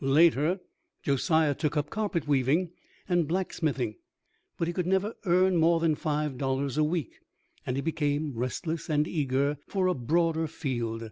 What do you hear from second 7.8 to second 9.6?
became restless and eager